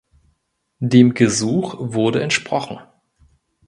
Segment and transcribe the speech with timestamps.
[0.79, 2.79] Dem Gesuch wurde entsprochen.